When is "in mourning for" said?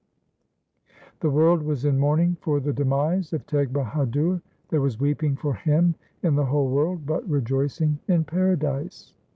1.85-2.59